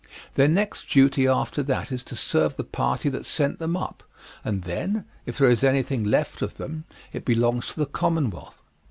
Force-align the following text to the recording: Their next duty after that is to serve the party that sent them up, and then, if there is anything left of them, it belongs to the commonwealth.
Their 0.33 0.47
next 0.47 0.89
duty 0.89 1.27
after 1.27 1.61
that 1.61 1.91
is 1.91 2.01
to 2.05 2.15
serve 2.15 2.55
the 2.55 2.63
party 2.63 3.07
that 3.09 3.23
sent 3.23 3.59
them 3.59 3.77
up, 3.77 4.01
and 4.43 4.63
then, 4.63 5.05
if 5.27 5.37
there 5.37 5.47
is 5.47 5.63
anything 5.63 6.03
left 6.03 6.41
of 6.41 6.55
them, 6.57 6.85
it 7.13 7.23
belongs 7.23 7.67
to 7.75 7.79
the 7.81 7.85
commonwealth. 7.85 8.63